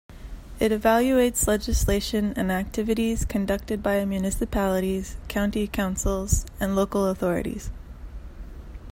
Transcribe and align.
It 0.59 0.71
evaluates 0.71 1.45
legislation 1.45 2.33
and 2.35 2.51
activities 2.51 3.23
conducted 3.23 3.83
by 3.83 4.03
municipalities, 4.03 5.15
county 5.27 5.67
councils 5.67 6.43
and 6.59 6.75
local 6.75 7.05
authorities. 7.05 7.69